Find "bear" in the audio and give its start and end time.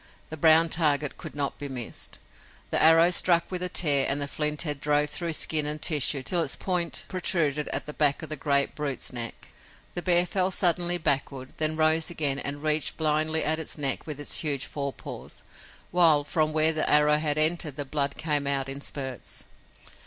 10.01-10.25